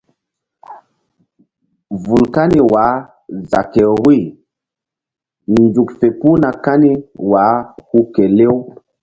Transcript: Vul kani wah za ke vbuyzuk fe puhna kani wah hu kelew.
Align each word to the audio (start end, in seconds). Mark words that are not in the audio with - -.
Vul 2.03 2.23
kani 2.35 2.59
wah 2.71 2.95
za 3.49 3.61
ke 3.71 3.83
vbuyzuk 3.93 5.89
fe 5.99 6.07
puhna 6.19 6.49
kani 6.65 6.91
wah 7.31 7.55
hu 7.87 7.99
kelew. 8.13 8.55